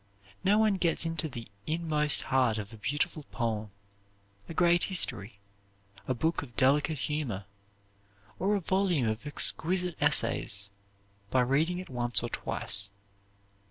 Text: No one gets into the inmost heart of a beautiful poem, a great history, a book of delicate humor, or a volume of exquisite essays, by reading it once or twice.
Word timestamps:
No 0.43 0.57
one 0.57 0.77
gets 0.77 1.05
into 1.05 1.29
the 1.29 1.47
inmost 1.67 2.23
heart 2.23 2.57
of 2.57 2.73
a 2.73 2.77
beautiful 2.77 3.21
poem, 3.31 3.69
a 4.49 4.53
great 4.55 4.85
history, 4.85 5.37
a 6.07 6.15
book 6.15 6.41
of 6.41 6.57
delicate 6.57 6.97
humor, 6.97 7.45
or 8.39 8.55
a 8.55 8.61
volume 8.61 9.07
of 9.07 9.27
exquisite 9.27 9.95
essays, 10.01 10.71
by 11.29 11.41
reading 11.41 11.77
it 11.77 11.87
once 11.87 12.23
or 12.23 12.29
twice. 12.29 12.89